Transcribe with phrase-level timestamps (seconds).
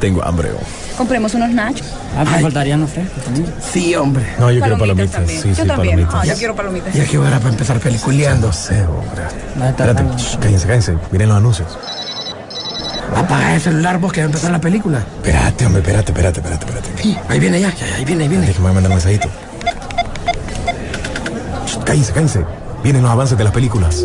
[0.00, 0.50] Tengo hambre.
[0.52, 0.96] oh.
[0.96, 1.86] Compremos unos nachos.
[2.16, 3.46] Ah, me faltarían los frescos también.
[3.72, 4.24] Sí, hombre.
[4.38, 5.12] No, yo quiero palomitas.
[5.12, 5.42] también.
[5.42, 5.96] Sí, yo sí, también.
[5.96, 6.14] palomitas.
[6.14, 6.94] Ah, yo quiero palomitas.
[6.94, 8.46] Ya que hora para empezar peliculeando.
[8.48, 9.22] No sé, hombre.
[9.68, 10.94] Estar Espérate, shh, cállense, cállense.
[11.12, 11.68] Miren los anuncios.
[13.14, 14.98] Apaga el celular vos que va a empezar la película.
[14.98, 17.02] Espérate, hombre, espérate, espérate, espérate, espérate.
[17.02, 18.46] Sí, ahí viene ya, ya, ahí viene, ahí viene.
[18.46, 19.28] Déjame mandar un mensajito.
[21.66, 22.44] Shh, Cállense, cállense.
[22.82, 24.04] Vienen los avances de las películas.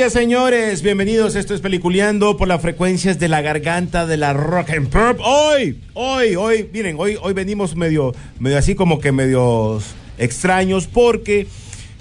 [0.00, 0.80] Días, señores.
[0.80, 1.36] Bienvenidos.
[1.36, 5.20] Esto es Peliculeando por las frecuencias de la garganta de la Rock and Pop.
[5.22, 9.84] Hoy, hoy, hoy, miren, hoy, hoy venimos medio, medio así como que medios
[10.16, 11.48] extraños porque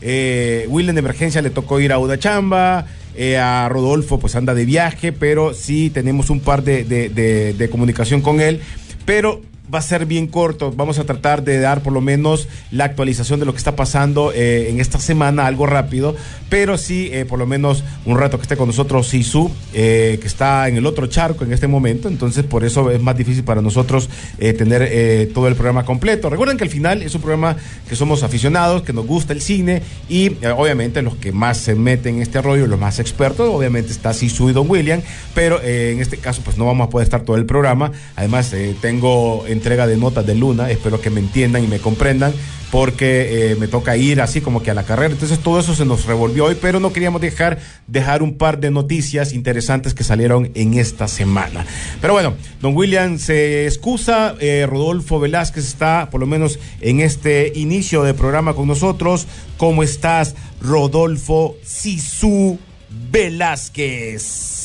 [0.01, 2.87] eh, William de emergencia le tocó ir a una chamba.
[3.15, 8.21] eh, a Rodolfo pues anda de viaje, pero sí tenemos un par de- de comunicación
[8.21, 8.61] con él.
[9.03, 9.41] Pero
[9.73, 10.71] va a ser bien corto.
[10.75, 14.31] Vamos a tratar de dar por lo menos la actualización de lo que está pasando
[14.33, 16.15] eh, en esta semana, algo rápido,
[16.49, 20.27] pero sí eh, por lo menos un rato que esté con nosotros Sisu, eh, que
[20.27, 23.61] está en el otro charco en este momento, entonces por eso es más difícil para
[23.61, 24.09] nosotros
[24.39, 26.29] eh, tener todo el programa completo.
[26.29, 29.81] Recuerden que al final es un programa que somos aficionados, que nos gusta el cine
[30.09, 34.13] y obviamente los que más se meten en este rollo, los más expertos, obviamente está
[34.13, 35.01] Sisu y Don William,
[35.35, 37.91] pero en este caso pues no vamos a poder estar todo el programa.
[38.15, 42.33] Además tengo entrega de notas de Luna, espero que me entiendan y me comprendan
[42.71, 45.13] porque eh, me toca ir así como que a la carrera.
[45.13, 48.71] Entonces todo eso se nos revolvió hoy, pero no queríamos dejar dejar un par de
[48.71, 51.65] noticias interesantes que salieron en esta semana.
[52.01, 57.51] Pero bueno, don William se excusa, eh, Rodolfo Velázquez está por lo menos en este
[57.55, 59.27] inicio de programa con nosotros.
[59.57, 62.59] ¿Cómo estás, Rodolfo Sisu
[63.11, 64.58] Velázquez?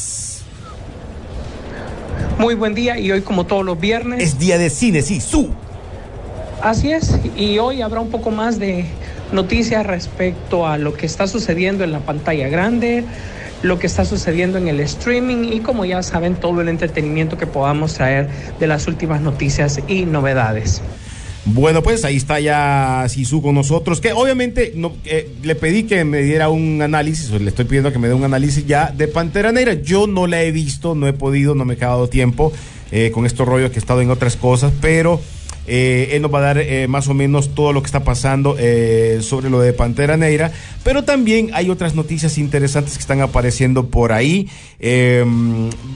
[2.39, 4.23] Muy buen día y hoy como todos los viernes.
[4.23, 5.51] Es día de cine, Sisu.
[6.61, 8.87] Así es, y hoy habrá un poco más de
[9.33, 13.05] noticias respecto a lo que está sucediendo en la pantalla grande,
[13.63, 17.47] lo que está sucediendo en el streaming y como ya saben todo el entretenimiento que
[17.47, 18.29] podamos traer
[18.59, 20.83] de las últimas noticias y novedades.
[21.47, 26.03] Bueno, pues ahí está ya Sisu con nosotros, que obviamente no, eh, le pedí que
[26.05, 29.09] me diera un análisis, o le estoy pidiendo que me dé un análisis ya de
[29.09, 29.75] Pantera Negra.
[29.75, 32.51] Yo no la he visto, no he podido, no me he quedado tiempo
[32.93, 35.21] eh, con estos rollos que he estado en otras cosas, pero
[35.67, 38.57] eh, él nos va a dar eh, más o menos todo lo que está pasando
[38.59, 40.53] eh, sobre lo de Pantera Negra,
[40.83, 44.49] pero también hay otras noticias interesantes que están apareciendo por ahí
[44.81, 45.25] eh,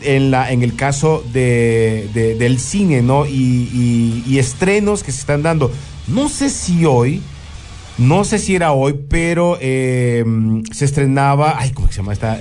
[0.02, 3.26] en, la, en el caso de, de- del cine, ¿no?
[3.26, 5.70] Y, y- estrenos que se están dando.
[6.06, 7.20] No sé si hoy,
[7.98, 10.24] no sé si era hoy, pero eh,
[10.72, 12.38] se estrenaba, ay, ¿cómo se llama esta?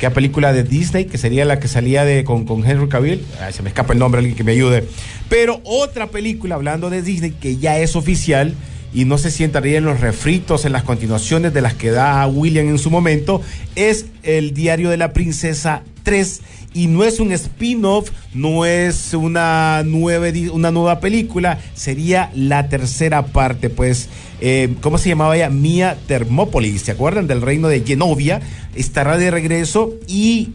[0.00, 1.04] ¿Qué película de Disney?
[1.04, 3.24] Que sería la que salía de con, con Henry Cavill.
[3.52, 4.84] Se me escapa el nombre, alguien que me ayude.
[5.28, 8.54] Pero otra película, hablando de Disney, que ya es oficial,
[8.92, 12.26] y no sé si entraría en los refritos, en las continuaciones de las que da
[12.28, 13.42] William en su momento,
[13.74, 16.42] es El Diario de la Princesa 3
[16.74, 23.26] y no es un spin-off, no es una nueva, una nueva película, sería la tercera
[23.26, 24.08] parte, pues,
[24.40, 25.50] eh, ¿cómo se llamaba ella?
[25.50, 28.42] Mia Thermopolis, ¿se acuerdan del reino de Genovia?
[28.74, 30.50] Estará de regreso y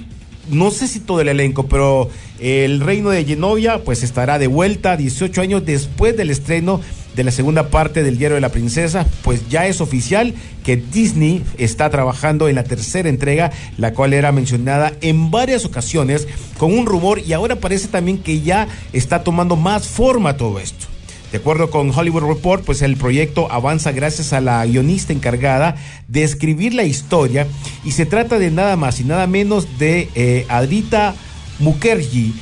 [0.50, 4.98] no sé si todo el elenco, pero el reino de Genovia pues estará de vuelta
[4.98, 6.82] 18 años después del estreno
[7.16, 10.34] de la segunda parte del Diario de la Princesa, pues ya es oficial
[10.64, 16.28] que Disney está trabajando en la tercera entrega, la cual era mencionada en varias ocasiones
[16.58, 20.89] con un rumor y ahora parece también que ya está tomando más forma todo esto.
[21.32, 25.76] De acuerdo con Hollywood Report, pues el proyecto avanza gracias a la guionista encargada
[26.08, 27.46] de escribir la historia
[27.86, 31.14] y se trata de nada más y nada menos de eh, Adrita
[31.60, 32.34] Mukherjee,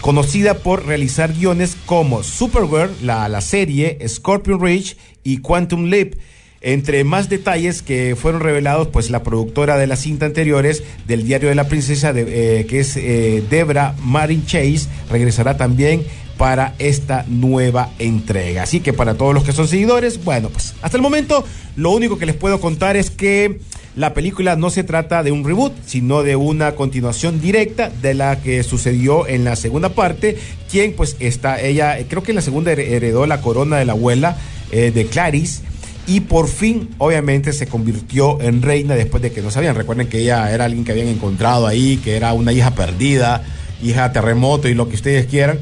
[0.00, 6.14] conocida por realizar guiones como Supergirl, la, la serie, Scorpion Ridge y Quantum Leap.
[6.60, 11.48] Entre más detalles que fueron revelados, pues la productora de la cinta anteriores del Diario
[11.48, 16.02] de la Princesa, de- eh, que es eh, Debra Marin Chase, regresará también
[16.36, 18.62] para esta nueva entrega.
[18.62, 21.44] Así que para todos los que son seguidores, bueno, pues hasta el momento
[21.76, 23.60] lo único que les puedo contar es que
[23.94, 28.40] la película no se trata de un reboot, sino de una continuación directa de la
[28.42, 30.36] que sucedió en la segunda parte,
[30.70, 33.92] quien pues está, ella, creo que en la segunda her- heredó la corona de la
[33.92, 34.36] abuela
[34.70, 35.62] eh, de Clarice.
[36.08, 39.74] Y por fin, obviamente, se convirtió en reina después de que no sabían.
[39.74, 43.42] Recuerden que ella era alguien que habían encontrado ahí, que era una hija perdida,
[43.82, 45.58] hija terremoto y lo que ustedes quieran.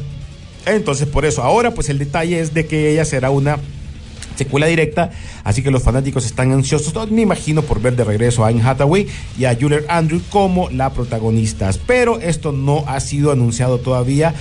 [0.67, 3.59] Entonces, por eso, ahora pues el detalle es de que ella será una
[4.37, 5.11] secuela directa,
[5.45, 9.07] así que los fanáticos están ansiosos, me imagino, por ver de regreso a Anne Hathaway
[9.39, 11.79] y a Juliet Andrews como la protagonistas.
[11.79, 14.35] Pero esto no ha sido anunciado todavía.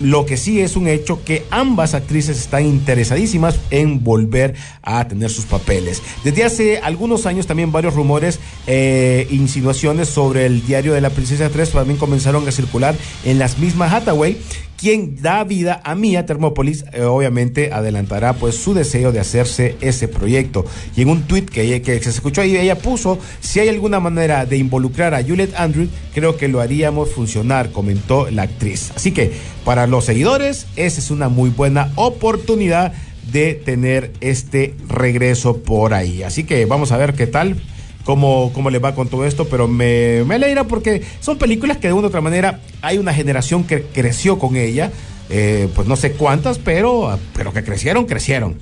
[0.00, 5.30] Lo que sí es un hecho que ambas actrices están interesadísimas en volver a tener
[5.30, 6.02] sus papeles.
[6.24, 11.48] Desde hace algunos años también varios rumores, eh, insinuaciones sobre el diario de la Princesa
[11.48, 14.36] 3 también comenzaron a circular en las mismas Hathaway
[14.84, 20.08] quien da vida a Mia Thermopolis, eh, obviamente adelantará pues su deseo de hacerse ese
[20.08, 20.66] proyecto.
[20.94, 24.44] Y en un tweet que, que se escuchó ahí, ella puso, si hay alguna manera
[24.44, 28.92] de involucrar a Juliet Andrews, creo que lo haríamos funcionar, comentó la actriz.
[28.94, 29.32] Así que
[29.64, 32.92] para los seguidores, esa es una muy buena oportunidad
[33.32, 36.22] de tener este regreso por ahí.
[36.24, 37.56] Así que vamos a ver qué tal
[38.04, 41.88] cómo, cómo le va con todo esto, pero me, me alegra porque son películas que
[41.88, 44.92] de una u otra manera hay una generación que creció con ella,
[45.30, 48.56] eh, pues no sé cuántas, pero, pero que crecieron, crecieron.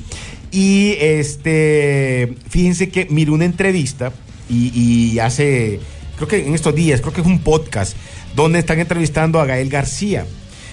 [0.51, 4.13] Y este, fíjense que miré una entrevista
[4.49, 5.81] y, y hace,
[6.17, 7.97] creo que en estos días, creo que es un podcast,
[8.37, 10.27] donde están entrevistando a Gael García.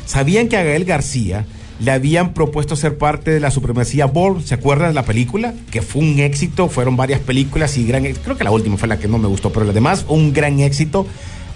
[0.05, 1.45] ¿Sabían que a Gael García
[1.79, 4.43] le habían propuesto ser parte de la supremacía Born?
[4.43, 5.53] ¿Se acuerdan de la película?
[5.71, 8.03] Que fue un éxito, fueron varias películas y gran.
[8.03, 10.59] Creo que la última fue la que no me gustó, pero las demás, un gran
[10.59, 11.07] éxito.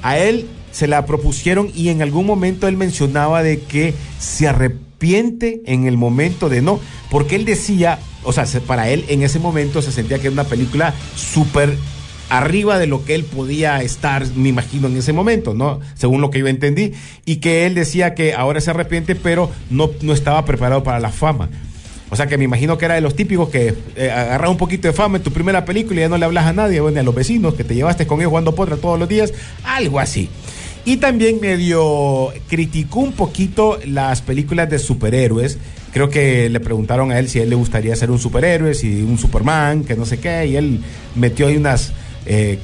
[0.02, 5.62] A él se la propusieron y en algún momento él mencionaba de que se arrepiente
[5.66, 6.80] en el momento de no,
[7.12, 10.34] porque él decía, o sea, se- para él en ese momento se sentía que era
[10.34, 11.78] una película súper
[12.30, 15.80] arriba de lo que él podía estar, me imagino, en ese momento, ¿no?
[15.96, 16.94] Según lo que yo entendí.
[17.26, 21.10] Y que él decía que ahora se arrepiente, pero no, no estaba preparado para la
[21.10, 21.50] fama.
[22.10, 24.88] O sea que me imagino que era de los típicos que eh, agarras un poquito
[24.88, 27.04] de fama en tu primera película y ya no le hablas a nadie, bueno, a
[27.04, 29.34] los vecinos, que te llevaste con ellos jugando potra todos los días,
[29.64, 30.30] algo así.
[30.86, 35.58] Y también medio criticó un poquito las películas de superhéroes.
[35.92, 39.02] Creo que le preguntaron a él si a él le gustaría ser un superhéroe, si
[39.02, 40.82] un Superman, que no sé qué, y él
[41.16, 41.94] metió ahí unas
[42.26, 42.60] eh,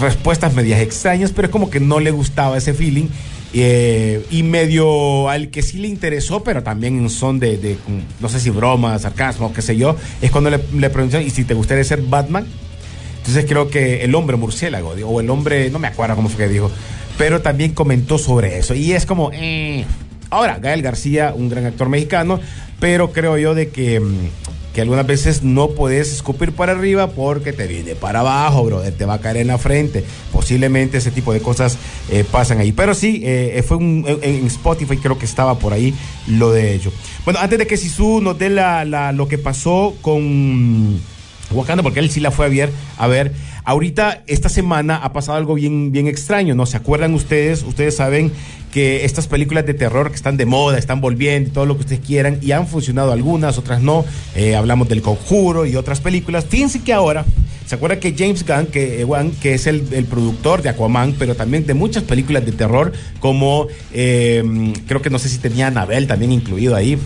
[0.00, 3.08] respuestas medias extrañas, pero es como que no le gustaba ese feeling.
[3.54, 7.78] eh, y medio al que sí le interesó, pero también en son de, de,
[8.20, 11.44] no sé si broma, sarcasmo, qué sé yo, es cuando le, le preguntaron, ¿y si
[11.44, 12.46] te gustaría ser Batman?
[13.18, 16.52] Entonces creo que el hombre murciélago, o el hombre, no me acuerdo cómo fue que
[16.52, 16.70] dijo,
[17.16, 18.74] pero también comentó sobre eso.
[18.74, 19.84] Y es como, eh.
[20.30, 22.40] ahora, Gael García, un gran actor mexicano,
[22.80, 24.28] pero creo yo de que, mm,
[24.78, 29.06] que algunas veces no puedes escupir para arriba porque te viene para abajo, brother, te
[29.06, 30.04] va a caer en la frente.
[30.30, 31.76] Posiblemente ese tipo de cosas
[32.12, 32.70] eh, pasan ahí.
[32.70, 35.92] Pero sí, eh, fue un, en, Spotify creo que estaba por ahí
[36.28, 36.92] lo de ello.
[37.24, 41.00] Bueno, antes de que Sisu nos dé lo que pasó con
[41.50, 43.32] Wakanda, porque él sí la fue a ver, a ver.
[43.68, 46.64] Ahorita, esta semana ha pasado algo bien, bien extraño, ¿no?
[46.64, 47.62] ¿Se acuerdan ustedes?
[47.62, 48.32] Ustedes saben
[48.72, 52.00] que estas películas de terror que están de moda, están volviendo todo lo que ustedes
[52.00, 54.06] quieran, y han funcionado algunas, otras no.
[54.34, 56.46] Eh, hablamos del Conjuro y otras películas.
[56.48, 57.26] Fíjense que ahora,
[57.66, 61.66] ¿se acuerda que James Gunn, que, eh, que es el, productor de Aquaman, pero también
[61.66, 66.32] de muchas películas de terror, como eh, creo que no sé si tenía Anabel también
[66.32, 66.98] incluido ahí.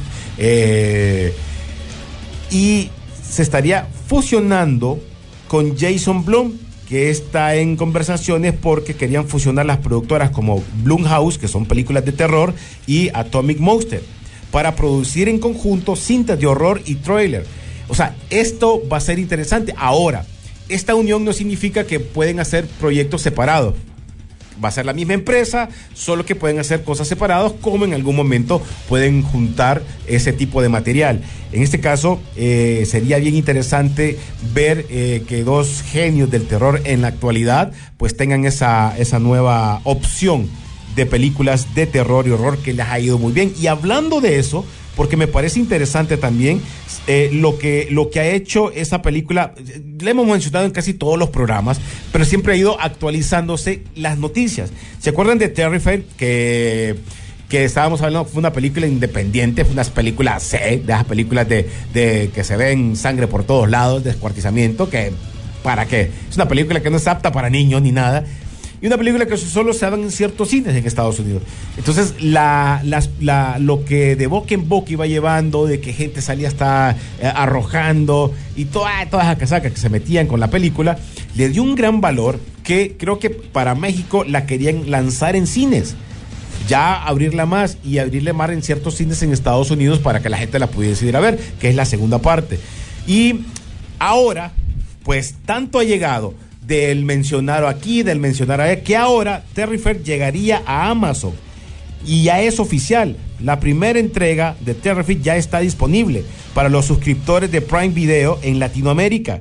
[2.53, 2.89] Y
[3.21, 5.01] se estaría fusionando
[5.53, 6.55] con Jason Blum,
[6.89, 12.13] que está en conversaciones porque querían fusionar las productoras como Blumhouse, que son películas de
[12.13, 12.55] terror,
[12.87, 14.03] y Atomic Monster,
[14.51, 17.45] para producir en conjunto cintas de horror y trailer.
[17.89, 19.75] O sea, esto va a ser interesante.
[19.77, 20.25] Ahora,
[20.71, 23.75] esta unión no significa que pueden hacer proyectos separados
[24.63, 28.17] va a ser la misma empresa, solo que pueden hacer cosas separadas, como en algún
[28.17, 31.23] momento pueden juntar ese tipo de material.
[31.53, 34.19] En este caso, eh, sería bien interesante
[34.55, 39.81] ver eh, que dos genios del terror en la actualidad, pues tengan esa, esa nueva
[39.85, 40.49] opción
[40.97, 43.53] de películas de terror y horror que les ha ido muy bien.
[43.59, 44.65] Y hablando de eso,
[44.97, 46.61] porque me parece interesante también
[47.07, 49.55] eh, lo, que, lo que ha hecho esa película.
[50.01, 51.81] Le hemos mencionado en casi todos los programas,
[52.13, 54.71] pero siempre ha ido actualizándose las noticias.
[55.01, 56.03] ¿Se acuerdan de Terrified?
[56.17, 56.97] Que,
[57.49, 61.69] que estábamos hablando, fue una película independiente, fue una película C, de esas películas de,
[61.93, 65.13] de que se ven sangre por todos lados, descuartizamiento, que
[65.63, 66.11] ¿para qué?
[66.29, 68.25] Es una película que no es apta para niños ni nada
[68.83, 71.43] y una película que solo se dan en ciertos cines en Estados Unidos.
[71.79, 72.83] Entonces, las-
[73.61, 78.35] lo que de boca en boca iba llevando, de que gente salía hasta eh, arrojando
[78.57, 80.99] y toda, todas esas casacas que se metían con la película,
[81.37, 85.95] le dio un gran valor que creo que para México la querían lanzar en cines.
[86.69, 90.39] Ya abrirla más y abrirle más en ciertos cines en Estados Unidos para que la
[90.39, 92.59] gente la pudiese ir a ver, que es la segunda parte.
[93.07, 93.41] Y
[93.99, 94.53] ahora,
[95.05, 96.35] pues tanto ha llegado
[96.67, 101.33] del mencionar aquí, del mencionar allá, que ahora Terrifier llegaría a Amazon.
[102.05, 103.17] Y ya es oficial.
[103.41, 108.59] La primera entrega de Terrific ya está disponible para los suscriptores de Prime Video en
[108.59, 109.41] Latinoamérica.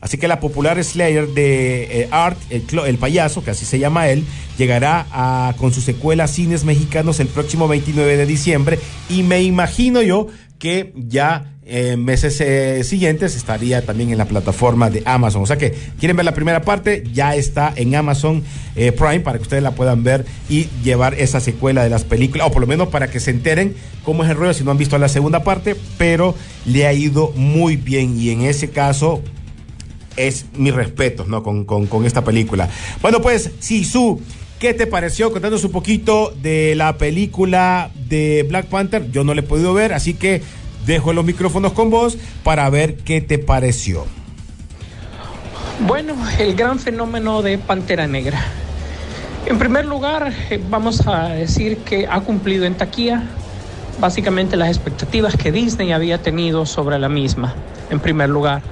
[0.00, 4.08] Así que la popular Slayer de eh, Art, el, el payaso, que así se llama
[4.08, 4.24] él,
[4.58, 8.78] llegará a- con su secuela cines mexicanos el próximo 29 de diciembre.
[9.08, 10.26] Y me imagino yo
[10.58, 15.42] que ya en meses eh, siguientes estaría también en la plataforma de Amazon.
[15.42, 18.42] O sea que quieren ver la primera parte, ya está en Amazon
[18.76, 22.46] eh, Prime para que ustedes la puedan ver y llevar esa secuela de las películas,
[22.48, 24.78] o por lo menos para que se enteren cómo es el rollo si no han
[24.78, 26.34] visto la segunda parte, pero
[26.66, 29.22] le ha ido muy bien y en ese caso
[30.16, 31.42] es mi respeto ¿no?
[31.42, 32.68] con, con- con esta película.
[33.02, 34.20] Bueno, pues, Sisu,
[34.58, 35.32] ¿qué te pareció?
[35.32, 39.10] Contándonos un poquito de la película de Black Panther.
[39.10, 40.42] Yo no la he podido ver, así que
[40.86, 44.06] dejo los micrófonos con vos para ver qué te pareció.
[45.80, 48.40] Bueno, el gran fenómeno de Pantera Negra.
[49.46, 53.24] En primer lugar, eh, vamos a decir que ha cumplido en taquilla
[54.00, 57.54] básicamente las expectativas que Disney había tenido sobre la misma,
[57.90, 58.62] en primer lugar.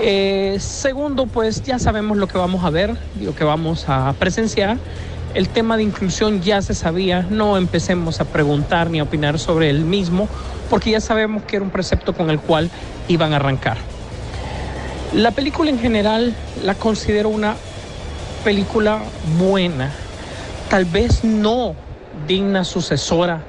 [0.00, 4.76] Eh, segundo, pues ya sabemos lo que vamos a ver, lo que vamos a presenciar.
[5.34, 9.68] El tema de inclusión ya se sabía, no empecemos a preguntar ni a opinar sobre
[9.68, 10.28] el mismo,
[10.70, 12.70] porque ya sabemos que era un precepto con el cual
[13.08, 13.78] iban a arrancar.
[15.12, 17.56] La película en general la considero una
[18.44, 19.00] película
[19.36, 19.90] buena,
[20.70, 21.74] tal vez no
[22.28, 23.42] digna sucesora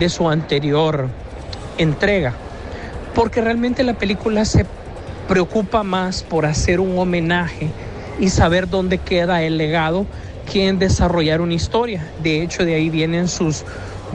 [0.00, 1.08] de su anterior
[1.78, 2.34] entrega,
[3.14, 4.66] porque realmente la película se
[5.28, 7.70] preocupa más por hacer un homenaje
[8.18, 10.04] y saber dónde queda el legado
[10.52, 12.06] que en desarrollar una historia.
[12.22, 13.64] De hecho, de ahí vienen sus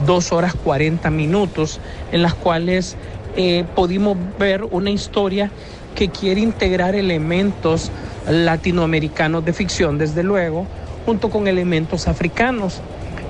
[0.06, 1.80] dos horas 40 minutos
[2.12, 2.96] en las cuales
[3.36, 5.50] eh, pudimos ver una historia
[5.94, 7.90] que quiere integrar elementos
[8.28, 10.66] latinoamericanos de ficción, desde luego,
[11.06, 12.80] junto con elementos africanos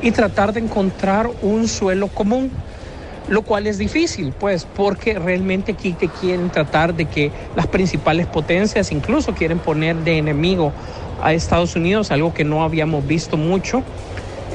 [0.00, 2.50] y tratar de encontrar un suelo común
[3.28, 8.26] lo cual es difícil, pues, porque realmente aquí te quieren tratar de que las principales
[8.26, 10.72] potencias incluso quieren poner de enemigo
[11.24, 13.82] a Estados Unidos, algo que no habíamos visto mucho,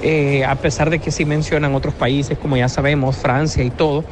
[0.04, 4.06] eh, a pesar de que sí mencionan otros países, como ya sabemos, Francia y todo,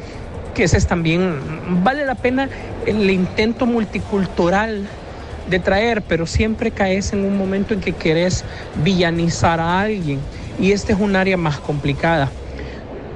[0.54, 1.38] que ese es también,
[1.84, 2.48] vale la pena
[2.84, 4.86] el intento multicultural
[5.48, 8.44] de traer, pero siempre caes en un momento en que querés
[8.84, 10.18] villanizar a alguien,
[10.60, 12.28] y este es un área más complicada.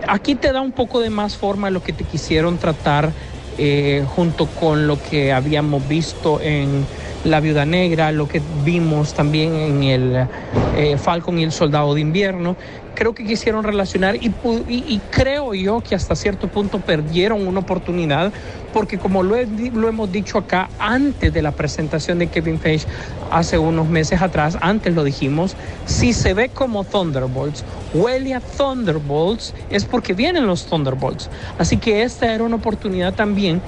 [0.07, 3.11] Aquí te da un poco de más forma lo que te quisieron tratar
[3.59, 6.87] eh, junto con lo que habíamos visto en
[7.25, 10.29] La Viuda Negra, lo que vimos también en el
[10.77, 12.57] eh, Falcon y el Soldado de Invierno.
[12.95, 14.27] Creo que quisieron relacionar y,
[14.69, 18.33] y- y creo yo que hasta cierto punto perdieron una oportunidad
[18.73, 22.87] porque como lo, he lo hemos dicho acá antes de la presentación de Kevin Feige
[23.31, 25.57] hace unos meses atrás, antes lo dijimos,
[25.87, 31.31] si se ve como Thunderbolts, huele a Thunderbolts, es porque vienen los Thunderbolts.
[31.59, 33.61] Así que esta era una oportunidad también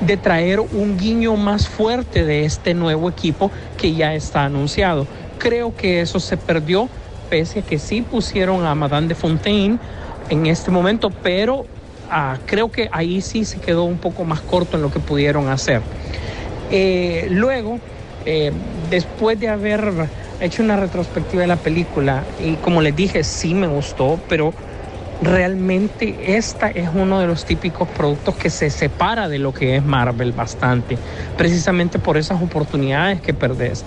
[0.00, 5.06] de traer un guiño más fuerte de este nuevo equipo que ya está anunciado.
[5.38, 6.88] Creo que eso se perdió,
[7.30, 9.78] a que sí pusieron a Madame de Fontaine
[10.30, 11.66] en este momento, pero
[12.10, 15.48] ah, creo que ahí sí se quedó un poco más corto en lo que pudieron
[15.48, 15.82] hacer.
[16.70, 17.80] Eh, luego,
[18.24, 18.50] eh,
[18.88, 20.08] después de haber
[20.40, 24.54] hecho una retrospectiva de la película, y como les dije, sí me gustó, pero
[25.20, 29.84] realmente esta es uno de los típicos productos que se separa de lo que es
[29.84, 30.96] Marvel bastante,
[31.36, 33.84] precisamente por esas oportunidades que perdés.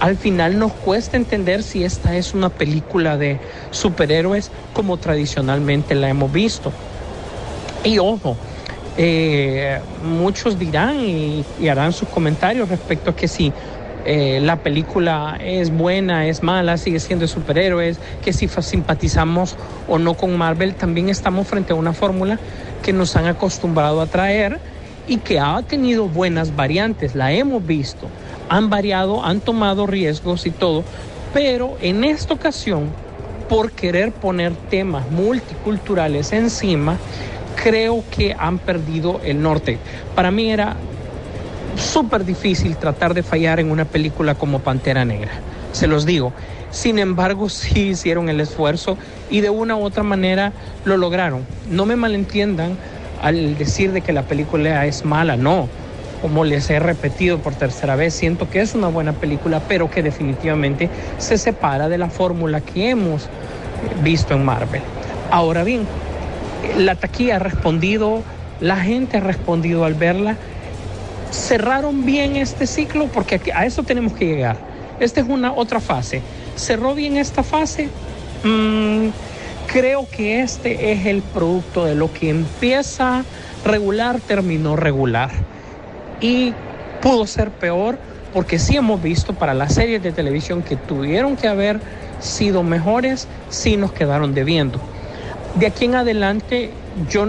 [0.00, 3.38] Al final nos cuesta entender si esta es una película de
[3.70, 6.72] superhéroes como tradicionalmente la hemos visto.
[7.84, 8.34] Y ojo,
[8.96, 13.52] eh, muchos dirán y, harán sus comentarios respecto a que si
[14.06, 19.98] eh, la película es buena, es mala, sigue siendo de superhéroes, que si simpatizamos o
[19.98, 22.38] no con Marvel, también estamos frente a una fórmula
[22.82, 24.58] que nos han acostumbrado a traer
[25.06, 28.08] y que ha tenido buenas variantes, la hemos visto,
[28.50, 30.84] han variado, han tomado riesgos y todo,
[31.32, 32.88] pero en esta ocasión,
[33.48, 36.98] por querer poner temas multiculturales encima,
[37.62, 39.78] creo que han perdido el norte.
[40.16, 40.76] Para mí era
[41.76, 45.32] súper difícil tratar de fallar en una película como Pantera Negra,
[45.72, 46.32] se los digo.
[46.72, 48.98] Sin embargo, sí hicieron el esfuerzo
[49.30, 50.52] y de una u otra manera
[50.84, 51.46] lo lograron.
[51.70, 52.76] No me malentiendan
[53.22, 55.68] al decir de que la película es mala, no.
[56.20, 60.02] Como les he repetido por tercera vez, siento que es una buena película, pero que
[60.02, 63.28] definitivamente se separa de la fórmula que hemos
[64.02, 64.82] visto en Marvel.
[65.30, 65.86] Ahora bien,
[66.76, 68.22] la taquilla ha respondido,
[68.60, 70.36] la gente ha respondido al verla.
[71.30, 74.56] Cerraron bien este ciclo porque a eso tenemos que llegar.
[74.98, 76.20] Esta es una otra fase.
[76.56, 77.88] Cerró bien esta fase.
[78.44, 79.08] Mm,
[79.72, 83.24] creo que este es el producto de lo que empieza
[83.64, 85.30] regular, terminó regular.
[86.20, 86.52] Y
[87.00, 87.98] pudo ser peor
[88.32, 91.80] porque sí hemos visto para las series de televisión que tuvieron que haber
[92.20, 94.80] sido mejores, sí nos quedaron debiendo.
[95.54, 96.70] De aquí en adelante
[97.08, 97.26] yo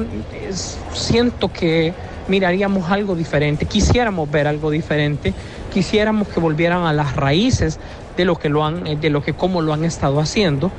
[0.94, 1.94] siento que
[2.28, 5.34] miraríamos algo diferente, quisiéramos ver algo diferente,
[5.74, 7.80] quisiéramos que volvieran a las raíces
[8.16, 10.72] de lo que lo han, de lo que cómo lo han estado haciendo.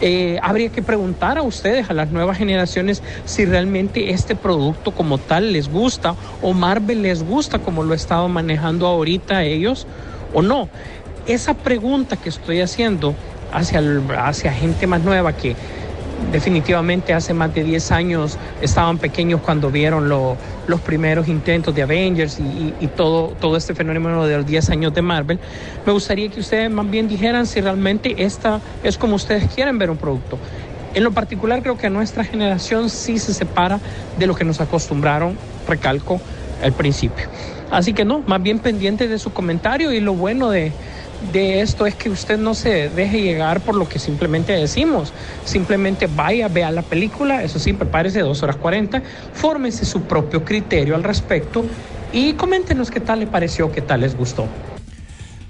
[0.00, 5.18] Eh, habría que preguntar a ustedes, a las nuevas generaciones, si realmente este producto como
[5.18, 9.86] tal les gusta o Marvel les gusta como lo he estado manejando ahorita ellos
[10.32, 10.68] o no.
[11.26, 13.14] Esa pregunta que estoy haciendo
[13.52, 13.82] hacia,
[14.24, 15.56] hacia gente más nueva que
[16.32, 22.38] definitivamente hace más de 10 años estaban pequeños cuando vieron los primeros intentos de Avengers
[22.38, 25.38] y, todo, todo este fenómeno de los 10 años de Marvel.
[25.86, 29.90] Me gustaría que ustedes más bien dijeran si realmente esta es como ustedes quieren ver
[29.90, 30.38] un producto.
[30.94, 33.78] En lo particular creo que nuestra generación sí se separa
[34.18, 36.20] de lo que nos acostumbraron, recalco,
[36.62, 37.26] al principio.
[37.70, 40.72] Así que no, más bien pendiente de su comentario y lo bueno de,
[41.32, 45.12] de esto es que usted no se deje llegar por lo que simplemente decimos.
[45.44, 49.02] Simplemente vaya, vea la película, eso sí, prepárese dos horas 40,
[49.34, 51.64] fórmese su propio criterio al respecto
[52.12, 54.46] y coméntenos qué tal le pareció, qué tal les gustó.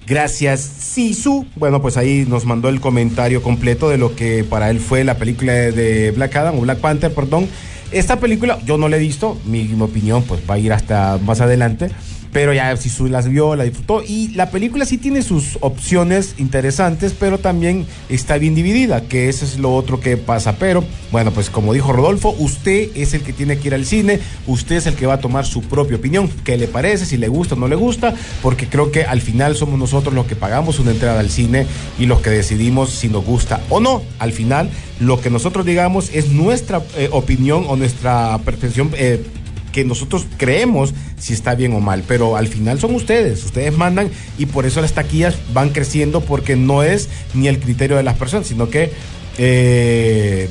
[0.07, 1.47] Gracias, Sisu.
[1.55, 5.19] Bueno, pues ahí nos mandó el comentario completo de lo que para él fue la
[5.19, 7.47] película de Black Adam o Black Panther, perdón.
[7.93, 11.19] Esta película yo no la he visto, mi, mi opinión pues va a ir hasta
[11.25, 11.91] más adelante
[12.33, 14.03] pero ya si las vio, la disfrutó.
[14.03, 19.45] Y la película sí tiene sus opciones interesantes, pero también está bien dividida, que eso
[19.45, 20.57] es lo otro que pasa.
[20.57, 24.21] Pero bueno, pues como dijo Rodolfo, usted es el que tiene que ir al cine,
[24.47, 27.29] usted es el que va a tomar su propia opinión, qué le parece, si le
[27.29, 30.79] gusta o no le gusta, porque creo que al final somos nosotros los que pagamos
[30.79, 31.67] una entrada al cine
[31.99, 34.03] y los que decidimos si nos gusta o no.
[34.19, 38.91] Al final, lo que nosotros digamos es nuestra eh, opinión o nuestra percepción.
[38.95, 39.25] Eh,
[39.73, 44.11] que nosotros creemos si está bien o mal, pero al final son ustedes, ustedes mandan
[44.39, 48.17] y por eso las taquillas van creciendo porque no es ni el criterio de las
[48.17, 48.93] personas, sino que
[49.39, 50.49] eh,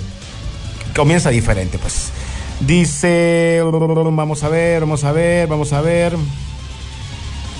[0.95, 2.11] comienza diferente, pues.
[2.59, 6.15] Dice, vamos a ver, vamos a ver, vamos a ver.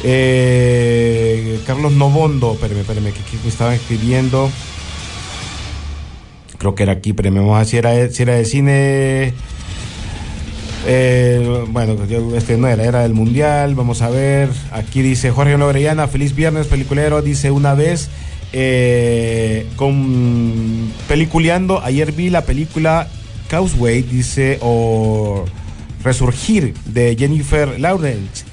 [0.04, 4.50] Eh, Carlos Novondo, espérame, espérame, que, me estaban escribiendo.
[6.58, 9.34] Creo que era aquí, pero vamos a ver era, si era de cine.
[10.90, 11.98] Eh, bueno,
[12.36, 13.76] este no era, era del Mundial.
[13.76, 14.50] Vamos a ver.
[14.72, 17.22] Aquí dice Jorge Lorellana, feliz viernes, peliculero.
[17.22, 18.10] Dice una vez
[18.54, 21.82] eh, con peliculeando.
[21.84, 23.10] Ayer vi la película
[23.50, 25.44] Causeway, dice, o
[26.04, 28.46] Resurgir de Jennifer Lawrence.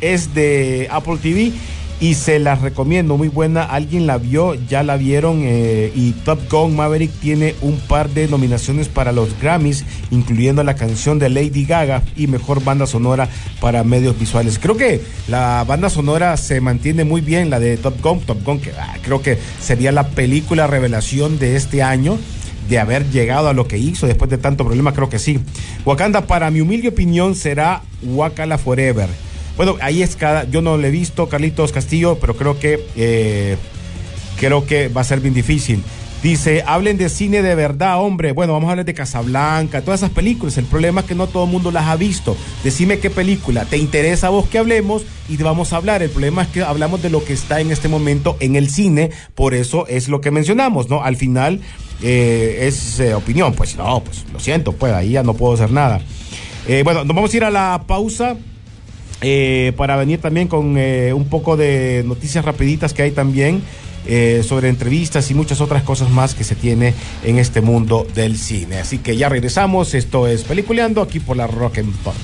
[0.00, 1.52] Es de Apple TV
[2.00, 3.62] y se las recomiendo, muy buena.
[3.62, 8.26] Alguien la vio, ya la vieron eh, y Top Gun Maverick tiene un par de
[8.26, 13.28] nominaciones para los Grammys, incluyendo la canción de Lady Gaga y mejor banda sonora
[13.60, 14.58] para medios visuales.
[14.58, 18.60] Creo que la banda sonora se mantiene muy bien, la de Top Gun, Top Gun
[18.60, 22.18] que ah, creo que sería la película revelación de este año
[22.70, 25.40] de haber llegado a lo que hizo después de tanto problema, creo que sí.
[25.84, 29.29] Wakanda, para mi humilde opinión, será Wakala Forever
[29.60, 30.44] bueno, ahí es cada.
[30.44, 32.82] Yo no le he visto, Carlitos Castillo, pero creo que.
[32.96, 33.58] Eh,
[34.38, 35.82] creo que va a ser bien difícil.
[36.22, 38.32] Dice, hablen de cine de verdad, hombre.
[38.32, 40.56] Bueno, vamos a hablar de Casablanca, todas esas películas.
[40.56, 42.38] El problema es que no todo el mundo las ha visto.
[42.64, 46.02] Decime qué película te interesa a vos que hablemos y te vamos a hablar.
[46.02, 49.10] El problema es que hablamos de lo que está en este momento en el cine.
[49.34, 51.02] Por eso es lo que mencionamos, ¿no?
[51.04, 51.60] Al final
[52.02, 53.52] eh, es eh, opinión.
[53.52, 56.00] Pues no, pues lo siento, pues ahí ya no puedo hacer nada.
[56.82, 58.38] bueno, nos vamos a ir a la pausa.
[59.22, 63.62] Eh, para venir también con eh, un poco de noticias rapiditas que hay también
[64.06, 68.38] eh, sobre entrevistas y muchas otras cosas más que se tiene en este mundo del
[68.38, 68.78] cine.
[68.78, 72.14] Así que ya regresamos, esto es Peliculeando aquí por la Rock and Pop.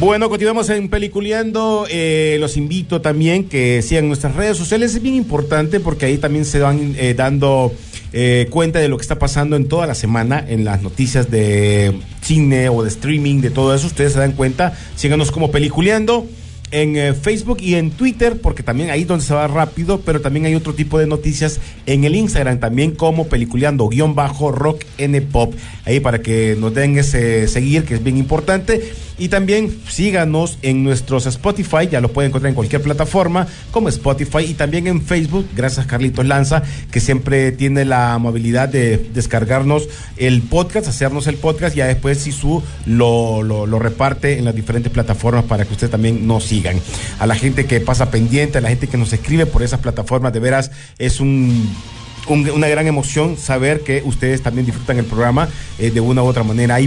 [0.00, 1.86] Bueno, continuamos en Peliculeando.
[1.90, 4.94] Eh, los invito también que sigan nuestras redes sociales.
[4.94, 7.70] Es bien importante porque ahí también se van eh, dando
[8.14, 12.00] eh, cuenta de lo que está pasando en toda la semana en las noticias de
[12.22, 13.88] cine o de streaming, de todo eso.
[13.88, 14.72] Ustedes se dan cuenta.
[14.96, 16.26] Síganos como Peliculeando.
[16.70, 20.46] en eh, Facebook y en Twitter, porque también ahí donde se va rápido, pero también
[20.46, 25.20] hay otro tipo de noticias en el Instagram, también como peliculeando guion bajo rock n
[25.22, 25.52] pop,
[25.84, 28.92] ahí para que nos den ese seguir, que es bien importante.
[29.20, 34.46] Y también síganos en nuestros Spotify, ya lo pueden encontrar en cualquier plataforma como Spotify
[34.48, 40.40] y también en Facebook, gracias Carlitos Lanza, que siempre tiene la amabilidad de descargarnos el
[40.40, 45.44] podcast, hacernos el podcast ya después Sisu lo, lo, lo reparte en las diferentes plataformas
[45.44, 46.80] para que ustedes también nos sigan.
[47.18, 50.32] A la gente que pasa pendiente, a la gente que nos escribe por esas plataformas,
[50.32, 51.68] de veras es un
[52.26, 56.26] un- una gran emoción saber que ustedes también disfrutan el programa eh, de una u
[56.26, 56.76] otra manera.
[56.76, 56.86] Hay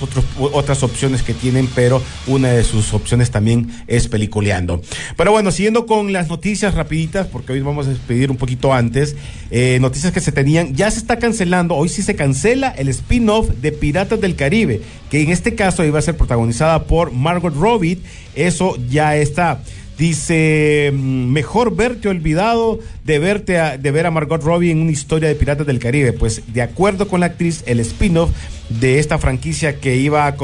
[0.00, 4.80] otros otras opciones que tienen, pero una de sus opciones también es peliculeando.
[5.16, 9.16] Pero bueno, siguiendo con las noticias rapiditas, porque hoy vamos a despedir un poquito antes,
[9.50, 13.48] eh, noticias que se tenían, ya se está cancelando, hoy sí se cancela el spin-off
[13.60, 17.98] de Piratas del Caribe, que en este caso iba a ser protagonizada por Margot Robbie,
[18.34, 19.60] eso ya está.
[19.98, 24.92] Dice, mm, mejor verte olvidado de verte a- de ver a Margot Robbie en una
[24.92, 26.12] historia de Piratas del Caribe.
[26.12, 28.30] Pues de acuerdo con la actriz, el spin-off
[28.68, 30.36] de esta franquicia que iba a,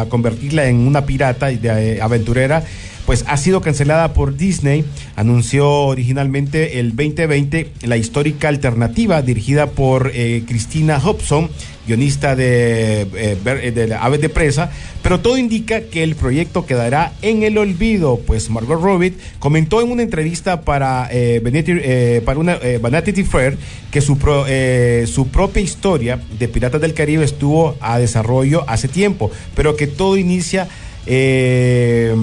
[0.00, 2.62] a convertirla en una pirata y eh, aventurera,
[3.04, 4.84] pues ha sido cancelada por Disney.
[5.16, 11.50] Anunció originalmente el 2020 la histórica alternativa dirigida por eh, Christina Hobson,
[11.86, 14.70] guionista de, eh, eh, de Aves de Presa,
[15.02, 19.90] pero todo indica que el proyecto quedará en el olvido, pues Margot Robbie comentó en
[19.90, 23.56] una entrevista para, eh, Vanity, eh, para una, eh, Vanity Fair
[23.90, 28.88] que su, pro- eh, su propia historia de Piratas del Caribe estuvo a desarrollo hace
[28.88, 30.68] tiempo, pero que todo inicia
[31.06, 32.14] eh,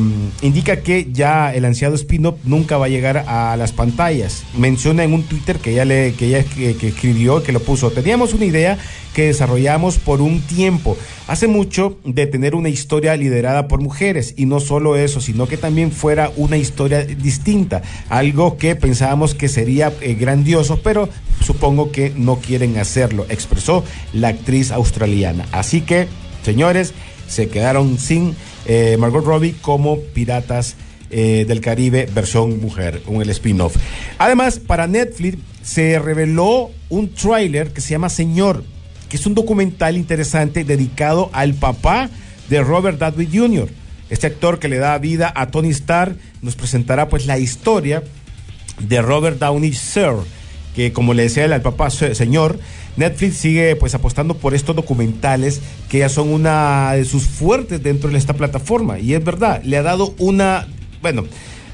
[0.41, 4.43] indica que ya el ansiado spin-off nunca va a llegar a las pantallas.
[4.57, 5.75] Menciona en un Twitter que
[6.17, 8.77] que, que escribió, que lo puso, teníamos una idea
[9.13, 14.45] que desarrollamos por un tiempo, hace mucho, de tener una historia liderada por mujeres, y
[14.45, 19.91] no solo eso, sino que también fuera una historia distinta, algo que pensábamos que sería
[20.01, 21.09] eh, grandioso, pero
[21.41, 25.45] supongo que no quieren hacerlo, expresó la actriz australiana.
[25.51, 26.07] Así que,
[26.43, 26.93] señores,
[27.29, 30.75] se quedaron sin eh, Margot Robbie como Piratas
[31.11, 33.75] eh, del Caribe versión mujer, un el spin-off.
[34.17, 38.63] Además, para Netflix se reveló un tráiler que se llama Señor,
[39.07, 42.09] que es un documental interesante dedicado al papá
[42.49, 43.69] de Robert Downey Jr.
[44.09, 48.03] Este actor que le da vida a Tony Stark nos presentará pues la historia
[48.79, 50.23] de Robert Downey Sr.,
[50.75, 52.59] que como le decía al papá se- señor,
[52.97, 58.09] Netflix sigue pues apostando por estos documentales que ya son una de sus fuertes dentro
[58.09, 58.99] de esta plataforma.
[58.99, 60.67] Y es verdad, le ha dado una,
[61.01, 61.23] bueno,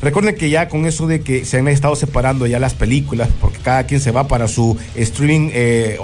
[0.01, 3.57] recuerden que ya con eso de que se han estado separando ya las películas, porque
[3.59, 5.97] cada quien se va para su streaming eh,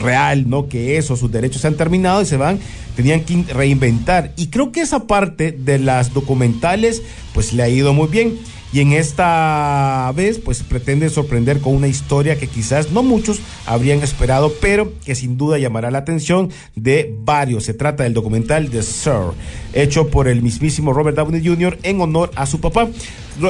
[0.00, 0.68] real, ¿no?
[0.68, 2.58] Que eso, sus derechos se han terminado y se van,
[2.96, 4.32] tenían que in- reinventar.
[4.36, 8.38] Y creo que esa parte de las documentales pues le ha ido muy bien.
[8.72, 14.02] Y en esta vez, pues pretende sorprender con una historia que quizás no muchos habrían
[14.02, 17.64] esperado, pero que sin duda llamará la atención de varios.
[17.64, 19.32] Se trata del documental The Sir,
[19.72, 21.78] hecho por el mismísimo Robert Downey Jr.
[21.82, 22.88] en honor a su papá.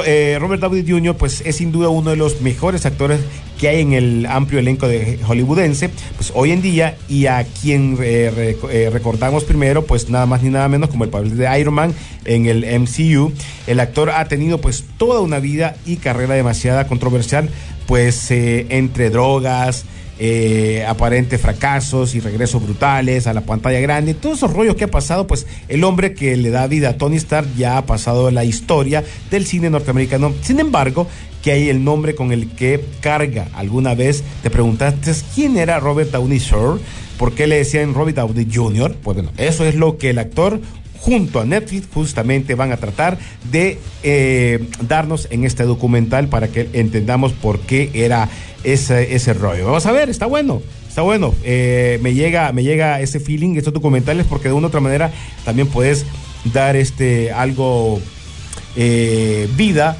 [0.05, 1.15] Eh, Robert Downey Jr.
[1.15, 3.19] pues es sin duda uno de los mejores actores
[3.59, 7.97] que hay en el amplio elenco de hollywoodense, pues hoy en día, y a quien
[8.01, 11.75] eh, eh, recordamos primero, pues nada más ni nada menos como el papel de Iron
[11.75, 11.93] Man
[12.25, 13.31] en el MCU.
[13.67, 17.49] El actor ha tenido pues toda una vida y carrera demasiada controversial,
[17.85, 19.85] pues entre drogas,
[20.23, 24.91] eh, aparentes fracasos y regresos brutales a la pantalla grande, todos esos rollos que ha
[24.91, 28.43] pasado, pues el hombre que le da vida a Tony Stark ya ha pasado la
[28.43, 30.31] historia del cine norteamericano.
[30.43, 31.07] Sin embargo,
[31.41, 33.47] que hay el nombre con el que carga.
[33.55, 36.79] ¿Alguna vez te preguntaste quién era Robert Downey Jr.?
[37.17, 38.95] ¿Por qué le decían Robert Downey Jr.?
[39.01, 40.61] Pues bueno, eso es lo que el actor
[41.01, 43.17] junto a Netflix justamente van a tratar
[43.51, 48.29] de eh, darnos en este documental para que entendamos por qué era
[48.63, 49.65] ese, ese rollo.
[49.65, 50.61] Vamos a ver, está bueno.
[50.87, 54.67] Está bueno, eh, me llega, me llega ese feeling, estos documentales, porque de una u
[54.67, 55.09] otra manera
[55.45, 56.05] también puedes
[56.53, 58.01] dar este algo
[58.75, 59.95] eh, vida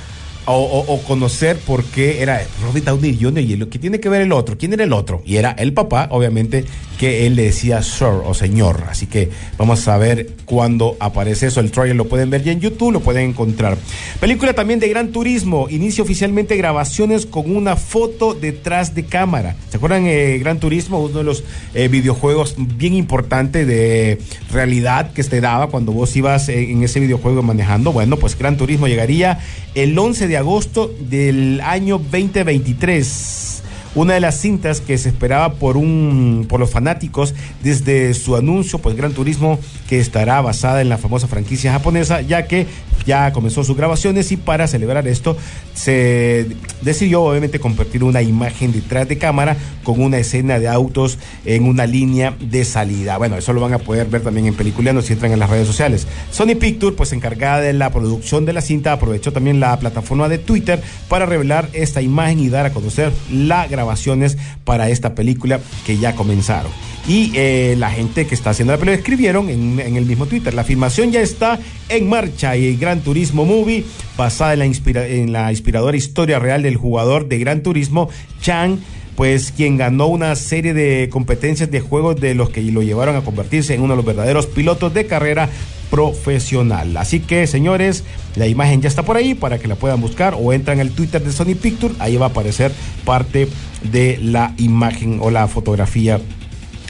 [0.45, 3.43] o, conocer por qué era Robert Downey Jr.
[3.43, 4.57] y lo que tiene que ver el otro.
[4.57, 5.21] ¿Quién era el otro?
[5.25, 6.65] Y era el papá, obviamente,
[6.97, 8.85] que él le decía sir o señor.
[8.89, 11.59] Así que vamos a ver cuándo aparece eso.
[11.59, 13.77] El trailer lo pueden ver ya en YouTube, lo pueden encontrar.
[14.19, 15.67] Película también de Gran Turismo.
[15.69, 19.55] Inicia oficialmente grabaciones con una foto detrás de cámara.
[19.69, 20.99] ¿Se acuerdan eh, Gran Turismo?
[21.01, 24.19] Uno de los eh, videojuegos bien importantes de
[24.51, 27.91] realidad que se daba cuando vos ibas en ese videojuego manejando.
[27.91, 29.39] Bueno, pues Gran Turismo llegaría
[29.75, 33.63] el 11 de agosto del año 2023.
[33.93, 38.79] una de las cintas que se esperaba por un por los fanáticos desde su anuncio,
[38.79, 42.67] pues Gran Turismo que estará basada en la famosa franquicia japonesa, ya que
[43.05, 45.35] ya comenzó sus grabaciones y para celebrar esto
[45.73, 46.47] se
[46.81, 51.85] decidió obviamente compartir una imagen detrás de cámara con una escena de autos en una
[51.85, 53.17] línea de salida.
[53.17, 55.67] Bueno, eso lo van a poder ver también en Peliculeando si entran en las redes
[55.67, 56.07] sociales.
[56.31, 60.37] Sony Pictures, pues encargada de la producción de la cinta, aprovechó también la plataforma de
[60.37, 65.97] Twitter para revelar esta imagen y dar a conocer las grabaciones para esta película que
[65.97, 66.71] ya comenzaron.
[67.07, 70.63] Y eh, la gente que está haciendo la película escribieron en, el mismo Twitter, la
[70.63, 71.59] filmación ya está
[71.89, 73.83] en marcha y Gran Turismo Movie,
[74.17, 78.09] basada en la, en la inspiradora historia real del jugador de Gran Turismo,
[78.41, 78.77] Chang,
[79.15, 83.21] pues quien ganó una serie de competencias de juegos de los que lo llevaron a
[83.21, 85.49] convertirse en uno de los verdaderos pilotos de carrera
[85.89, 86.95] profesional.
[86.97, 88.03] Así que, señores,
[88.35, 91.21] la imagen ya está por ahí para que la puedan buscar o entran al Twitter
[91.21, 92.71] de Sony Pictures, ahí va a aparecer
[93.05, 93.47] parte
[93.91, 96.21] de la imagen o la fotografía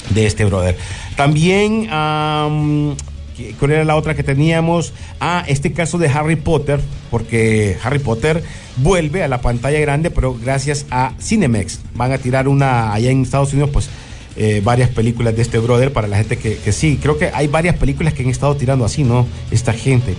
[0.10, 0.76] de este brother.
[1.16, 2.96] También, am,
[3.38, 4.94] ¿qué- ¿cuál era la otra que teníamos?
[5.20, 8.44] Ah, este caso de Harry Potter, porque Harry Potter
[8.78, 11.80] vuelve a la pantalla grande, pero gracias a Cinemex.
[11.96, 13.90] Van a tirar una allá en Estados Unidos, pues.
[14.38, 17.48] eh, varias películas de este brother para la gente que, que sí, creo que hay
[17.48, 19.28] varias películas que han estado tirando así, ¿no?
[19.52, 20.16] Esta gente.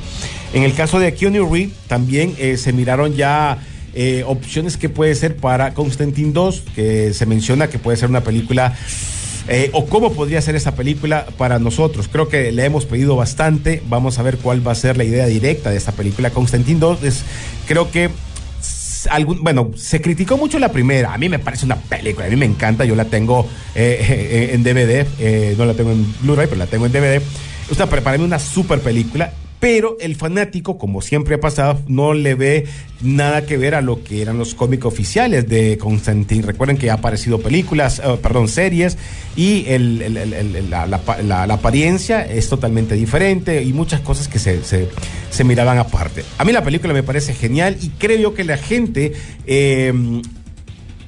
[0.53, 3.57] En el caso de Keanu Reeves, también eh, se miraron ya
[3.95, 8.21] eh, opciones que puede ser para Constantine 2, que se menciona que puede ser una
[8.23, 8.77] película
[9.49, 12.09] eh, o cómo podría ser esa película para nosotros.
[12.09, 13.83] Creo que le hemos pedido bastante.
[13.89, 16.31] Vamos a ver cuál va a ser la idea directa de esta película.
[16.31, 17.25] Constantine 2 es,
[17.67, 18.11] creo que
[19.11, 21.13] algún, bueno, se criticó mucho la primera.
[21.13, 22.85] A mí me parece una película, a mí me encanta.
[22.85, 26.87] Yo la tengo eh, en DVD, eh, no la tengo en Blu-ray, pero la tengo
[26.87, 27.21] en DVD.
[27.71, 29.33] O sea, para mí una super película.
[29.63, 32.65] Pero el fanático, como siempre ha pasado, no le ve
[33.01, 36.43] nada que ver a lo que eran los cómics oficiales de Constantine.
[36.43, 38.99] Recuerden que ha aparecido películas, eh, perdón, series,
[39.37, 44.41] y el- la, la pa- la- la apariencia es totalmente diferente y muchas cosas que
[44.41, 44.89] se, se-
[45.31, 46.25] se miraban aparte.
[46.39, 49.13] A mí la película me parece genial y creo yo que la gente,
[49.47, 49.93] eh,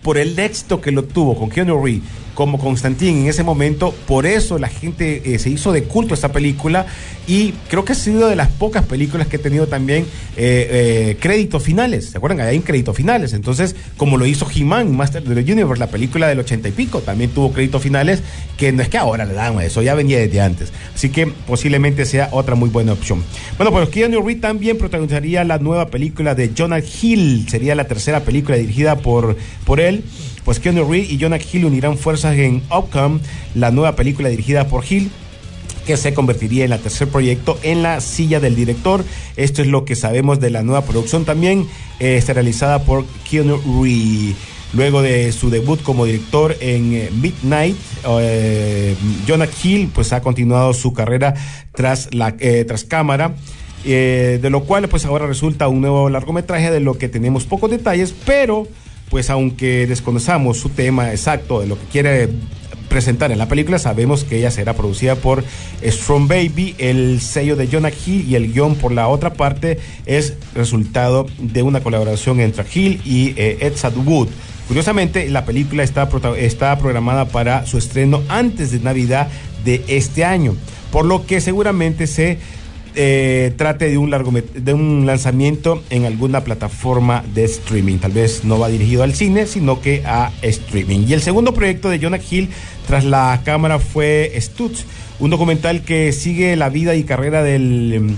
[0.01, 4.27] por el éxito que lo tuvo con Keanu Reeves como Constantine en ese momento, por
[4.27, 6.87] eso la gente eh, se hizo de culto esta película
[7.27, 10.05] y creo que ha sido de las pocas películas que ha tenido también
[10.37, 12.41] eh, eh, créditos finales, ¿se acuerdan?
[12.41, 16.41] Hay créditos finales, entonces como lo hizo He-Man, Master of the Universe, la película del
[16.41, 18.21] ochenta y pico, también tuvo créditos finales
[18.57, 22.05] que no es que ahora le dan eso, ya venía desde antes, así que posiblemente
[22.05, 23.23] sea otra muy buena opción.
[23.57, 28.21] Bueno, pues Keanu Reeves también protagonizaría la nueva película de Jonah Hill, sería la tercera
[28.21, 30.05] película dirigida por, por él
[30.45, 33.21] pues Keanu Reeves y Jonah Hill unirán fuerzas en Outcome,
[33.55, 35.11] la nueva película dirigida por Hill
[35.85, 39.05] que se convertiría en el tercer proyecto en la silla del director.
[39.37, 41.69] Esto es lo que sabemos de la nueva producción también,
[42.01, 44.37] eh, está realizada por Keanu Reeves.
[44.73, 47.77] Luego de su debut como director en eh, Midnight,
[48.21, 48.97] eh,
[49.29, 51.35] Jonah Hill pues ha continuado su carrera
[51.75, 53.37] tras la tras cámara.
[53.85, 58.15] de lo cual pues ahora resulta un nuevo largometraje de lo que tenemos pocos detalles,
[58.25, 58.67] pero
[59.15, 62.31] pues aunque desconozcamos su tema exacto de lo que quiere
[62.89, 65.45] presentar en la película, sabemos que ella será producida por
[65.85, 70.35] Strong Baby, el sello de Jonah Hill y el guion por la otra parte es
[70.57, 73.75] resultado de una colaboración entre Hill y eh, Ed
[74.05, 74.31] Wood.
[74.67, 79.29] Curiosamente, la película está, está programada para su estreno antes de Navidad
[79.65, 80.57] de este año,
[80.91, 82.39] por lo que seguramente se
[82.95, 87.99] eh, trate de un, largomet- de un lanzamiento en alguna plataforma de streaming.
[87.99, 91.07] Tal vez no va dirigido al cine, sino que a streaming.
[91.09, 92.49] Y el segundo proyecto de Jonah Hill
[92.87, 94.85] tras la cámara fue Stutz,
[95.21, 98.17] un documental que sigue la vida y carrera del...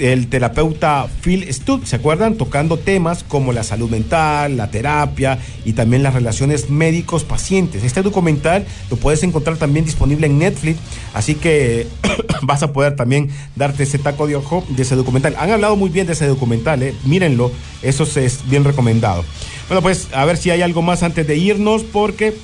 [0.00, 2.36] el terapeuta Phil Stutz, ¿se acuerdan?
[2.36, 7.84] Tocando temas como la salud mental, la terapia y también las relaciones médicos-pacientes.
[7.84, 10.78] Este documental lo puedes encontrar también disponible en Netflix,
[11.14, 11.86] así que
[12.42, 15.36] vas a poder también darte ese taco de ojo de ese documental.
[15.38, 16.94] Han hablado muy bien de ese documental, ¿eh?
[17.04, 19.24] mírenlo, eso es bien recomendado.
[19.68, 22.34] Bueno, pues a ver si hay algo más antes de irnos, porque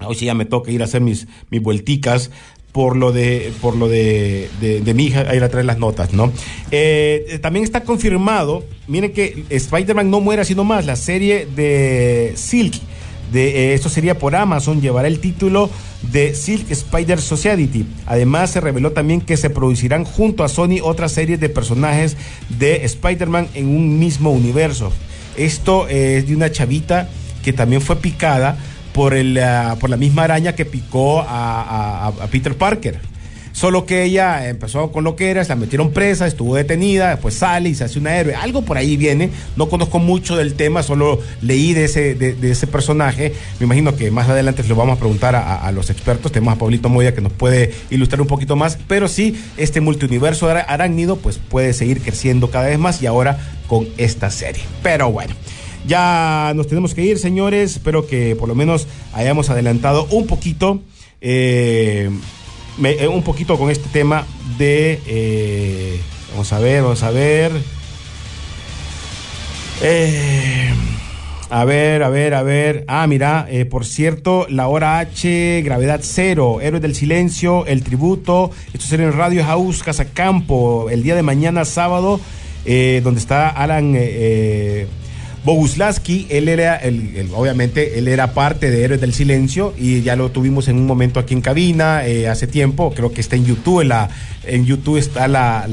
[0.00, 2.30] hoy sí ya me toca ir a hacer mis, mis vuelticas
[2.72, 6.12] por lo de por lo de, de, mi hija, a ir a traer las notas,
[6.12, 6.32] ¿no?
[6.70, 12.74] Eh, también está confirmado, miren que Spider-Man no muere así nomás, la serie de Silk,
[13.32, 15.70] de, eh, esto sería por Amazon, llevará el título
[16.12, 17.86] de Silk Spider Society.
[18.06, 22.16] Además, se reveló también que se producirán junto a Sony otras series de personajes
[22.48, 24.92] de Spider-Man en un mismo universo.
[25.36, 27.08] Esto es de una chavita
[27.44, 28.58] que también fue picada
[28.92, 32.98] por, el, ah, por la misma araña que picó a, a- a- a Peter Parker.
[33.52, 37.68] Solo que ella empezó con lo que era, la metieron presa, estuvo detenida, después sale
[37.68, 38.34] y se hace una héroe.
[38.36, 39.30] Algo por ahí viene.
[39.56, 43.34] No conozco mucho del tema, solo leí de ese, de, de ese personaje.
[43.58, 46.30] Me imagino que más adelante lo vamos a preguntar a, a los expertos.
[46.30, 48.78] Tenemos a Pablito Moya que nos puede ilustrar un poquito más.
[48.86, 53.88] Pero sí, este multiuniverso arácnido pues puede seguir creciendo cada vez más y ahora con
[53.98, 54.62] esta serie.
[54.84, 55.34] Pero bueno.
[55.86, 57.72] Ya nos tenemos que ir, señores.
[57.72, 60.80] Espero que por lo menos hayamos adelantado un poquito,
[61.20, 62.10] eh,
[62.82, 64.26] eh, un poquito con este tema
[64.58, 66.00] de, eh,
[66.32, 67.52] vamos a ver, vamos a ver.
[71.52, 72.84] A ver, a ver, a ver.
[72.86, 78.52] Ah, mira, por cierto, la hora H, gravedad cero, héroes del silencio, el tributo.
[78.72, 82.20] Esto será en Radio House Casacampo, el día de mañana, sábado,
[82.64, 83.96] donde está Alan.
[85.44, 86.80] Boguslaski, él era,
[87.34, 91.18] obviamente, él era parte de Héroes del Silencio y ya lo tuvimos en un momento
[91.18, 93.90] aquí en cabina eh, hace tiempo, creo que está en YouTube,
[94.44, 95.66] en, YouTube está la,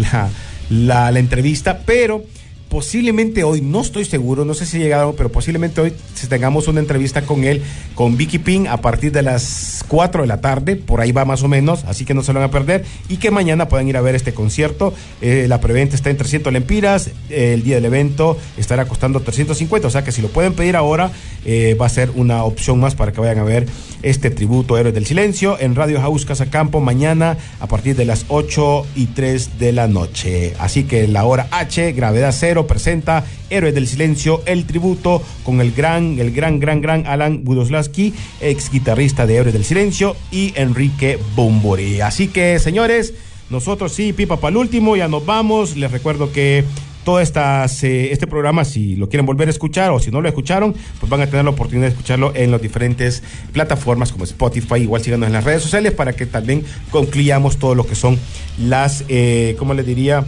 [0.70, 2.24] la entrevista, pero
[2.70, 5.94] posiblemente hoy, no estoy seguro, no sé si llegaron, pero posiblemente hoy
[6.30, 7.64] tengamos una entrevista con él,
[7.96, 11.44] con Vicky Ping, a partir de las 4 de la tarde, por ahí va más
[11.44, 13.98] o menos, así que no se lo van a perder, y que mañana puedan ir
[13.98, 14.94] a ver este concierto.
[15.22, 19.92] Eh, la preventa está en 300 lempiras, el día del evento estará costando 350, o
[19.92, 21.12] sea que si lo pueden pedir ahora,
[21.46, 23.68] eh, va a ser una opción más para que vayan a ver
[24.04, 28.06] este tributo a Héroes del Silencio en Radio House Casa Campo mañana a partir de
[28.06, 30.54] las 8 y 3 de la noche.
[30.60, 35.74] Así que la hora H, gravedad cero, presenta Héroes del Silencio, el tributo con el
[35.74, 41.20] gran, el gran, gran, gran Alan Budoslaski, ex guitarrista de Héroes del Silencio, y Enrique
[41.36, 42.02] Bumburi.
[42.02, 43.14] Así que, señores,
[43.50, 45.78] nosotros sí, pipa para el último, ya nos vamos.
[45.78, 46.64] Les recuerdo que
[47.08, 50.28] todo estas, eh, este programa, si lo quieren volver a escuchar o si no lo
[50.28, 54.82] escucharon, pues van a tener la oportunidad de escucharlo en las diferentes plataformas como Spotify,
[54.82, 58.20] igual síganos en las redes sociales para que también concluyamos todo lo que son
[58.60, 60.26] las, eh, ¿cómo les diría?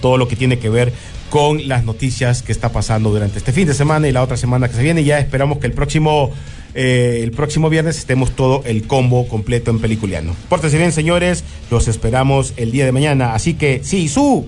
[0.00, 0.92] Todo lo que tiene que ver
[1.30, 4.68] con las noticias que está pasando durante este fin de semana y la otra semana
[4.68, 5.04] que se viene.
[5.04, 6.30] Ya esperamos que el próximo...
[6.74, 10.34] eh, el próximo viernes estemos todo el combo completo en Peliculiano.
[10.48, 11.42] Pórtense bien, señores.
[11.70, 13.34] Los esperamos el día de mañana.
[13.34, 14.46] Así que, sí, su.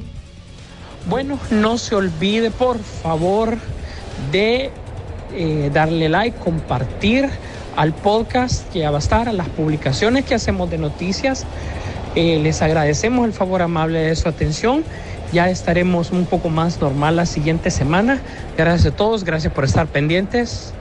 [1.09, 3.57] Bueno, no se olvide por favor
[4.31, 4.71] de
[5.35, 7.29] eh, darle like, compartir
[7.77, 11.47] al podcast que ya va a estar, a las publicaciones que hacemos de noticias.
[12.15, 14.85] Eh, les agradecemos el favor amable de su atención.
[15.33, 18.21] Ya estaremos un poco más normal la siguiente semana.
[18.57, 20.73] Gracias a todos, gracias por estar pendientes.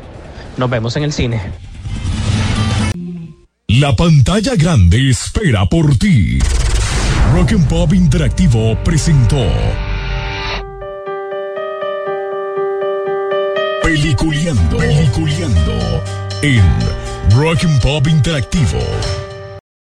[0.58, 1.42] Nos vemos en el cine.
[3.68, 6.40] La pantalla grande espera por ti.
[7.34, 9.46] Rock Pop Interactivo presentó
[13.84, 16.04] Peliculeando, Peliculeando
[16.42, 16.64] en
[17.36, 18.80] Rock Pop Interactivo.